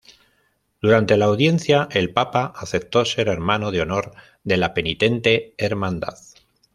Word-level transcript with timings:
Durante 0.81 1.15
la 1.15 1.25
audiencia 1.25 1.87
el 1.91 2.11
Papa 2.11 2.51
aceptó 2.55 3.05
ser 3.05 3.27
hermano 3.27 3.69
de 3.69 3.81
Honor 3.81 4.13
de 4.43 4.57
la 4.57 4.73
Penitente 4.73 5.53
Hermandad. 5.59 6.15